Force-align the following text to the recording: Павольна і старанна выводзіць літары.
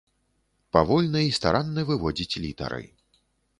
Павольна 0.77 1.21
і 1.27 1.35
старанна 1.39 1.85
выводзіць 1.91 2.39
літары. 2.49 2.83